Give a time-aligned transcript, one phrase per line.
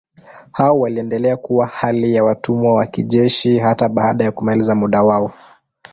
[0.51, 5.33] Hao waliendelea kuwa hali ya watumwa wa kijeshi hata baada ya kumaliza muda wao.